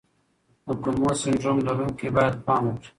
د 0.65 0.67
کولمو 0.81 1.11
سنډروم 1.21 1.57
لرونکي 1.67 2.07
باید 2.17 2.35
پام 2.45 2.63
وکړي. 2.67 2.89